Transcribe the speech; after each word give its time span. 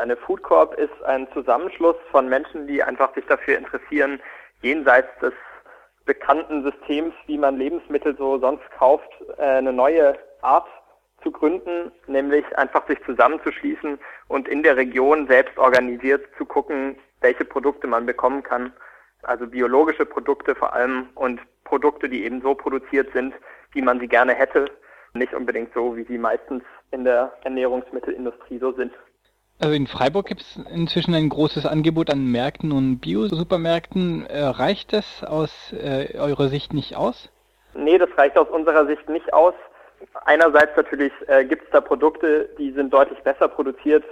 Eine 0.00 0.16
Food 0.16 0.42
Corp 0.42 0.78
ist 0.78 1.04
ein 1.04 1.28
Zusammenschluss 1.34 1.96
von 2.10 2.26
Menschen, 2.26 2.66
die 2.66 2.82
einfach 2.82 3.14
sich 3.14 3.26
dafür 3.26 3.58
interessieren, 3.58 4.18
jenseits 4.62 5.10
des 5.20 5.34
bekannten 6.06 6.62
Systems, 6.62 7.12
wie 7.26 7.36
man 7.36 7.58
Lebensmittel 7.58 8.16
so 8.16 8.38
sonst 8.38 8.64
kauft, 8.78 9.10
äh, 9.36 9.42
eine 9.42 9.74
neue 9.74 10.18
Art 10.40 10.66
zu 11.22 11.30
gründen, 11.30 11.92
nämlich 12.06 12.46
einfach 12.56 12.86
sich 12.88 12.98
zusammenzuschließen 13.04 13.98
und 14.28 14.48
in 14.48 14.62
der 14.62 14.78
Region 14.78 15.26
selbst 15.28 15.58
organisiert 15.58 16.26
zu 16.38 16.46
gucken, 16.46 16.96
welche 17.20 17.44
Produkte 17.44 17.86
man 17.86 18.06
bekommen 18.06 18.42
kann. 18.42 18.72
Also 19.22 19.46
biologische 19.46 20.06
Produkte 20.06 20.54
vor 20.54 20.72
allem 20.72 21.10
und 21.14 21.42
Produkte, 21.64 22.08
die 22.08 22.24
eben 22.24 22.40
so 22.40 22.54
produziert 22.54 23.12
sind, 23.12 23.34
wie 23.72 23.82
man 23.82 24.00
sie 24.00 24.08
gerne 24.08 24.32
hätte, 24.32 24.64
nicht 25.12 25.34
unbedingt 25.34 25.74
so, 25.74 25.94
wie 25.94 26.04
sie 26.04 26.16
meistens 26.16 26.62
in 26.90 27.04
der 27.04 27.34
Ernährungsmittelindustrie 27.44 28.58
so 28.58 28.72
sind. 28.72 28.94
Also 29.60 29.74
in 29.74 29.86
Freiburg 29.86 30.26
gibt 30.26 30.40
es 30.40 30.58
inzwischen 30.72 31.14
ein 31.14 31.28
großes 31.28 31.66
Angebot 31.66 32.08
an 32.10 32.24
Märkten 32.32 32.72
und 32.72 33.00
Bio-Supermärkten. 33.00 34.24
Äh, 34.26 34.42
reicht 34.42 34.94
das 34.94 35.22
aus 35.22 35.50
äh, 35.72 36.16
eurer 36.18 36.48
Sicht 36.48 36.72
nicht 36.72 36.96
aus? 36.96 37.28
Nee, 37.74 37.98
das 37.98 38.08
reicht 38.16 38.38
aus 38.38 38.48
unserer 38.48 38.86
Sicht 38.86 39.06
nicht 39.10 39.34
aus. 39.34 39.52
Einerseits 40.24 40.74
natürlich 40.78 41.12
äh, 41.26 41.44
gibt 41.44 41.64
es 41.64 41.70
da 41.72 41.82
Produkte, 41.82 42.48
die 42.58 42.72
sind 42.72 42.92
deutlich 42.92 43.18
besser 43.20 43.48
produziert 43.48 44.02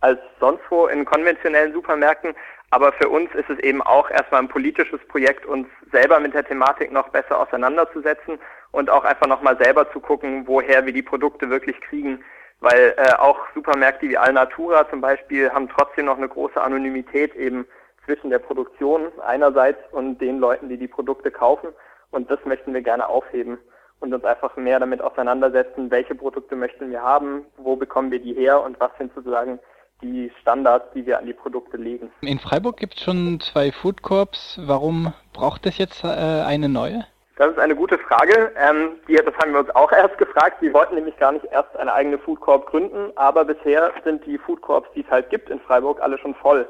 als 0.00 0.20
sonst 0.38 0.62
wo 0.68 0.86
in 0.86 1.04
konventionellen 1.04 1.72
Supermärkten. 1.72 2.34
Aber 2.70 2.92
für 2.92 3.08
uns 3.08 3.34
ist 3.34 3.48
es 3.48 3.58
eben 3.60 3.80
auch 3.80 4.10
erstmal 4.10 4.42
ein 4.42 4.48
politisches 4.48 5.00
Projekt, 5.08 5.46
uns 5.46 5.66
selber 5.90 6.20
mit 6.20 6.34
der 6.34 6.44
Thematik 6.44 6.92
noch 6.92 7.08
besser 7.08 7.40
auseinanderzusetzen 7.40 8.38
und 8.72 8.90
auch 8.90 9.04
einfach 9.04 9.26
nochmal 9.26 9.56
selber 9.58 9.90
zu 9.90 10.00
gucken, 10.00 10.46
woher 10.46 10.84
wir 10.84 10.92
die 10.92 11.02
Produkte 11.02 11.48
wirklich 11.48 11.80
kriegen. 11.80 12.22
Weil 12.60 12.94
äh, 12.96 13.12
auch 13.14 13.38
Supermärkte 13.54 14.08
wie 14.08 14.18
Alnatura 14.18 14.88
zum 14.90 15.00
Beispiel 15.00 15.50
haben 15.50 15.68
trotzdem 15.68 16.06
noch 16.06 16.16
eine 16.16 16.28
große 16.28 16.60
Anonymität 16.60 17.34
eben 17.34 17.66
zwischen 18.04 18.30
der 18.30 18.40
Produktion 18.40 19.12
einerseits 19.24 19.78
und 19.92 20.18
den 20.18 20.38
Leuten, 20.38 20.68
die 20.68 20.78
die 20.78 20.88
Produkte 20.88 21.30
kaufen. 21.30 21.68
Und 22.10 22.30
das 22.30 22.38
möchten 22.44 22.72
wir 22.74 22.82
gerne 22.82 23.08
aufheben 23.08 23.58
und 24.00 24.14
uns 24.14 24.24
einfach 24.24 24.56
mehr 24.56 24.80
damit 24.80 25.02
auseinandersetzen, 25.02 25.90
welche 25.90 26.14
Produkte 26.14 26.56
möchten 26.56 26.90
wir 26.90 27.02
haben, 27.02 27.44
wo 27.56 27.76
bekommen 27.76 28.10
wir 28.10 28.20
die 28.20 28.34
her 28.34 28.62
und 28.62 28.80
was 28.80 28.90
sind 28.98 29.12
sozusagen 29.14 29.58
die 30.00 30.30
Standards, 30.40 30.86
die 30.94 31.06
wir 31.06 31.18
an 31.18 31.26
die 31.26 31.32
Produkte 31.32 31.76
legen. 31.76 32.10
In 32.20 32.38
Freiburg 32.38 32.76
gibt 32.76 32.94
es 32.94 33.02
schon 33.02 33.40
zwei 33.40 33.72
Food 33.72 34.02
Corps. 34.02 34.58
Warum 34.64 35.12
braucht 35.32 35.66
es 35.66 35.78
jetzt 35.78 36.04
äh, 36.04 36.08
eine 36.08 36.68
neue? 36.68 37.04
Das 37.38 37.52
ist 37.52 37.58
eine 37.60 37.76
gute 37.76 37.98
Frage. 37.98 38.52
Ähm, 38.56 38.98
die, 39.06 39.14
das 39.14 39.34
haben 39.36 39.52
wir 39.52 39.60
uns 39.60 39.70
auch 39.70 39.92
erst 39.92 40.18
gefragt. 40.18 40.60
Wir 40.60 40.74
wollten 40.74 40.96
nämlich 40.96 41.16
gar 41.18 41.30
nicht 41.30 41.44
erst 41.52 41.74
eine 41.76 41.92
eigene 41.92 42.18
Food 42.18 42.40
Corp 42.40 42.66
gründen, 42.66 43.12
aber 43.16 43.44
bisher 43.44 43.92
sind 44.02 44.26
die 44.26 44.38
Food 44.38 44.60
Corps, 44.60 44.82
die 44.96 45.02
es 45.02 45.10
halt 45.10 45.30
gibt 45.30 45.48
in 45.48 45.60
Freiburg, 45.60 46.00
alle 46.02 46.18
schon 46.18 46.34
voll. 46.34 46.68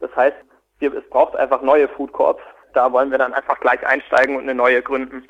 Das 0.00 0.14
heißt, 0.16 0.36
wir, 0.78 0.94
es 0.94 1.06
braucht 1.10 1.36
einfach 1.36 1.60
neue 1.60 1.88
Food 1.88 2.12
Corps. 2.12 2.40
Da 2.72 2.90
wollen 2.90 3.10
wir 3.10 3.18
dann 3.18 3.34
einfach 3.34 3.60
gleich 3.60 3.86
einsteigen 3.86 4.36
und 4.36 4.44
eine 4.44 4.54
neue 4.54 4.80
gründen 4.80 5.26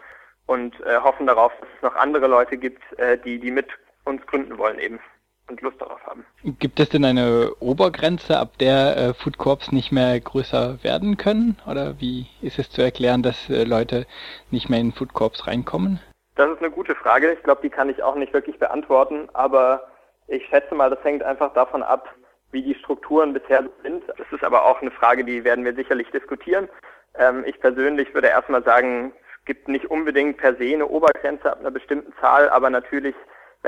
und 0.46 0.80
äh, 0.86 0.98
hoffen 0.98 1.26
darauf, 1.26 1.52
dass 1.58 1.68
es 1.76 1.82
noch 1.82 1.96
andere 1.96 2.28
Leute 2.28 2.56
gibt, 2.56 2.80
äh, 3.00 3.18
die, 3.18 3.40
die 3.40 3.50
mit 3.50 3.66
uns 4.04 4.24
gründen 4.28 4.58
wollen 4.58 4.78
eben 4.78 5.00
und 5.48 5.60
Lust 5.60 5.80
darauf 5.80 6.04
haben. 6.06 6.24
Gibt 6.58 6.80
es 6.80 6.88
denn 6.90 7.04
eine 7.04 7.52
Obergrenze, 7.60 8.38
ab 8.38 8.58
der 8.58 8.96
äh, 8.96 9.14
Food 9.14 9.38
Corps 9.38 9.72
nicht 9.72 9.92
mehr 9.92 10.18
größer 10.20 10.78
werden 10.82 11.16
können? 11.16 11.56
Oder 11.66 12.00
wie 12.00 12.26
ist 12.42 12.58
es 12.58 12.70
zu 12.70 12.82
erklären, 12.82 13.22
dass 13.22 13.48
äh, 13.50 13.64
Leute 13.64 14.06
nicht 14.50 14.68
mehr 14.68 14.80
in 14.80 14.92
Food 14.92 15.14
Corps 15.14 15.46
reinkommen? 15.46 16.00
Das 16.36 16.50
ist 16.50 16.58
eine 16.60 16.70
gute 16.70 16.94
Frage. 16.94 17.32
Ich 17.32 17.42
glaube, 17.42 17.62
die 17.62 17.70
kann 17.70 17.90
ich 17.90 18.02
auch 18.02 18.14
nicht 18.14 18.32
wirklich 18.32 18.58
beantworten. 18.58 19.28
Aber 19.32 19.88
ich 20.28 20.46
schätze 20.46 20.74
mal, 20.74 20.90
das 20.90 21.02
hängt 21.02 21.22
einfach 21.22 21.52
davon 21.54 21.82
ab, 21.82 22.08
wie 22.52 22.62
die 22.62 22.74
Strukturen 22.74 23.32
bisher 23.32 23.64
sind. 23.82 24.04
Das 24.08 24.26
ist 24.30 24.44
aber 24.44 24.64
auch 24.64 24.80
eine 24.80 24.90
Frage, 24.90 25.24
die 25.24 25.44
werden 25.44 25.64
wir 25.64 25.74
sicherlich 25.74 26.10
diskutieren. 26.10 26.68
Ähm, 27.16 27.44
ich 27.46 27.58
persönlich 27.60 28.14
würde 28.14 28.28
erstmal 28.28 28.62
sagen, 28.62 29.12
es 29.40 29.44
gibt 29.46 29.68
nicht 29.68 29.90
unbedingt 29.90 30.36
per 30.36 30.54
se 30.56 30.72
eine 30.72 30.86
Obergrenze 30.86 31.50
ab 31.50 31.60
einer 31.60 31.70
bestimmten 31.70 32.12
Zahl, 32.20 32.48
aber 32.50 32.70
natürlich 32.70 33.14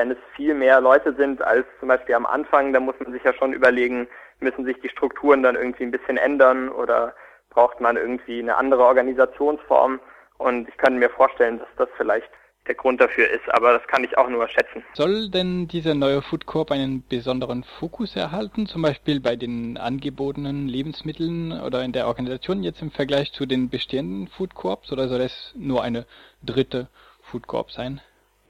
wenn 0.01 0.13
es 0.13 0.19
viel 0.35 0.55
mehr 0.55 0.81
Leute 0.81 1.13
sind 1.13 1.43
als 1.43 1.67
zum 1.79 1.89
Beispiel 1.89 2.15
am 2.15 2.25
Anfang, 2.25 2.73
dann 2.73 2.87
muss 2.87 2.99
man 3.01 3.13
sich 3.13 3.23
ja 3.23 3.35
schon 3.35 3.53
überlegen, 3.53 4.09
müssen 4.41 4.65
sich 4.65 4.81
die 4.81 4.89
Strukturen 4.89 5.43
dann 5.43 5.57
irgendwie 5.57 5.83
ein 5.83 5.91
bisschen 5.91 6.17
ändern 6.17 6.71
oder 6.71 7.15
braucht 7.51 7.83
man 7.83 7.99
irgendwie 7.99 8.39
eine 8.39 8.57
andere 8.57 8.83
Organisationsform. 8.83 10.01
Und 10.39 10.71
ich 10.71 10.77
kann 10.79 10.99
mir 10.99 11.11
vorstellen, 11.11 11.59
dass 11.59 11.69
das 11.77 11.89
vielleicht 11.99 12.31
der 12.67 12.77
Grund 12.77 12.99
dafür 12.99 13.29
ist, 13.29 13.47
aber 13.53 13.75
das 13.75 13.87
kann 13.89 14.03
ich 14.03 14.17
auch 14.17 14.29
nur 14.29 14.49
schätzen. 14.49 14.83
Soll 14.95 15.29
denn 15.29 15.69
dieser 15.69 15.95
neue 15.95 16.23
Food 16.23 16.47
Corp 16.47 16.71
einen 16.71 17.07
besonderen 17.07 17.65
Fokus 17.79 18.17
erhalten, 18.17 18.65
zum 18.67 18.81
Beispiel 18.81 19.21
bei 19.21 19.37
den 19.37 19.77
angebotenen 19.77 20.67
Lebensmitteln 20.67 21.61
oder 21.61 21.83
in 21.83 21.93
der 21.93 22.07
Organisation 22.07 22.63
jetzt 22.63 22.81
im 22.81 22.91
Vergleich 22.91 23.33
zu 23.33 23.45
den 23.45 23.69
bestehenden 23.69 24.29
Food 24.29 24.55
Corps 24.55 24.91
oder 24.93 25.09
soll 25.09 25.21
es 25.21 25.53
nur 25.57 25.83
eine 25.83 26.07
dritte 26.43 26.89
Food 27.23 27.47
Corp 27.47 27.71
sein? 27.71 28.01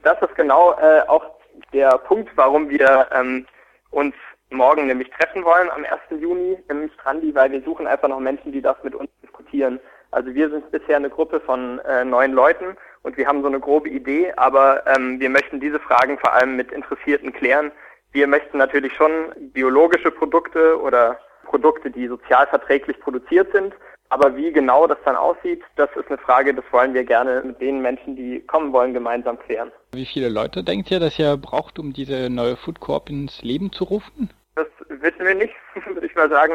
Das 0.03 0.21
ist 0.23 0.35
genau 0.35 0.75
äh, 0.79 1.03
auch 1.09 1.40
der 1.73 1.91
Punkt, 1.99 2.31
warum 2.37 2.69
wir 2.71 3.09
ähm, 3.13 3.47
uns 3.91 4.15
morgen 4.51 4.87
nämlich 4.87 5.11
treffen 5.11 5.45
wollen 5.45 5.71
am 5.71 5.85
1. 5.85 6.21
Juni 6.21 6.59
im 6.69 6.91
Strandi, 6.95 7.35
weil 7.35 7.53
wir 7.53 7.63
suchen 7.63 7.87
einfach 7.87 8.09
noch 8.09 8.21
Menschen, 8.21 8.53
die 8.53 8.63
das 8.63 8.77
mit 8.83 8.95
uns 8.95 9.11
diskutieren. 9.23 9.81
Also 10.11 10.35
wir 10.35 10.51
sind 10.51 10.71
bisher 10.73 10.97
eine 10.97 11.11
Gruppe 11.11 11.41
von 11.41 11.79
äh, 11.81 12.05
neun 12.05 12.33
Leuten 12.33 12.77
und 13.03 13.17
wir 13.17 13.27
haben 13.27 13.43
so 13.43 13.49
eine 13.49 13.61
grobe 13.61 13.89
Idee, 13.89 14.33
aber 14.37 14.85
ähm, 14.87 15.21
wir 15.21 15.31
möchten 15.31 15.61
diese 15.61 15.79
Fragen 15.79 16.19
vor 16.19 16.35
allem 16.35 16.57
mit 16.57 16.73
Interessierten 16.73 17.33
klären. 17.33 17.71
Wir 18.13 18.27
möchten 18.27 18.59
natürlich 18.59 18.93
schon 18.95 19.33
biologische 19.53 20.11
Produkte 20.11 20.81
oder 20.81 21.19
Produkte, 21.45 21.91
die 21.91 22.09
sozial 22.09 22.47
verträglich 22.49 22.99
produziert 23.01 23.53
sind, 23.53 23.75
aber 24.11 24.37
wie 24.37 24.53
genau 24.53 24.89
das 24.89 24.99
dann 25.05 25.17
aussieht, 25.17 25.63
das 25.77 25.89
ist 25.95 26.09
eine 26.09 26.19
Frage, 26.19 26.53
das 26.53 26.65
wollen 26.73 26.95
wir 26.95 27.05
gerne 27.05 27.43
mit 27.45 27.61
den 27.61 27.81
Menschen, 27.81 28.17
die 28.17 28.41
kommen 28.41 28.73
wollen, 28.73 28.93
gemeinsam 28.93 29.39
klären. 29.39 29.71
Wie 29.93 30.05
viele 30.05 30.29
Leute 30.29 30.65
denkt 30.65 30.91
ihr, 30.91 30.99
dass 30.99 31.19
ihr 31.19 31.37
braucht, 31.37 31.79
um 31.79 31.93
diese 31.93 32.29
neue 32.29 32.57
Food 32.57 32.81
Corp 32.81 33.09
ins 33.09 33.41
Leben 33.43 33.71
zu 33.71 33.85
rufen? 33.85 34.31
Das 34.57 34.67
wissen 34.89 35.25
wir 35.25 35.37
nicht, 35.37 35.55
würde 35.87 36.07
ich 36.07 36.15
mal 36.17 36.29
sagen. 36.29 36.55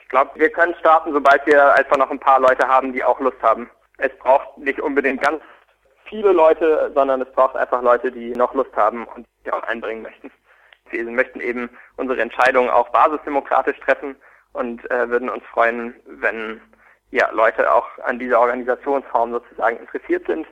Ich 0.00 0.08
glaube, 0.08 0.30
wir 0.36 0.50
können 0.50 0.74
starten, 0.78 1.12
sobald 1.12 1.44
wir 1.46 1.74
einfach 1.74 1.96
noch 1.96 2.10
ein 2.10 2.20
paar 2.20 2.40
Leute 2.40 2.68
haben, 2.68 2.92
die 2.92 3.02
auch 3.02 3.18
Lust 3.18 3.42
haben. 3.42 3.68
Es 3.98 4.16
braucht 4.18 4.56
nicht 4.58 4.80
unbedingt 4.80 5.20
ganz 5.20 5.42
viele 6.04 6.30
Leute, 6.32 6.92
sondern 6.94 7.20
es 7.20 7.32
braucht 7.32 7.56
einfach 7.56 7.82
Leute, 7.82 8.12
die 8.12 8.30
noch 8.30 8.54
Lust 8.54 8.74
haben 8.76 9.06
und 9.16 9.26
die 9.44 9.52
auch 9.52 9.62
einbringen 9.64 10.02
möchten. 10.02 10.30
Wir 10.90 11.04
möchten 11.04 11.40
eben 11.40 11.68
unsere 11.96 12.20
Entscheidungen 12.20 12.70
auch 12.70 12.90
basisdemokratisch 12.90 13.80
treffen 13.80 14.14
und 14.52 14.88
äh, 14.90 15.08
würden 15.08 15.30
uns 15.30 15.42
freuen, 15.46 15.94
wenn 16.04 16.60
ja, 17.12 17.30
Leute 17.30 17.70
auch 17.70 17.86
an 18.04 18.18
dieser 18.18 18.40
Organisationsform 18.40 19.32
sozusagen 19.32 19.76
interessiert 19.76 20.26
sind. 20.26 20.46